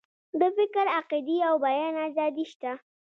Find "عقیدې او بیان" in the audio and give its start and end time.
0.99-1.93